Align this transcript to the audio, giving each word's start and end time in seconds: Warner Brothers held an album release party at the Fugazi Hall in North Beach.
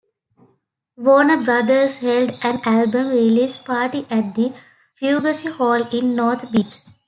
Warner 0.97 1.37
Brothers 1.43 1.97
held 1.97 2.31
an 2.41 2.59
album 2.65 3.09
release 3.09 3.59
party 3.59 4.07
at 4.09 4.33
the 4.33 4.51
Fugazi 4.99 5.51
Hall 5.51 5.87
in 5.95 6.15
North 6.15 6.51
Beach. 6.51 6.79